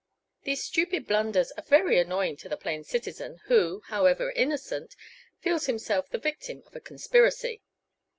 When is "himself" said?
5.67-6.09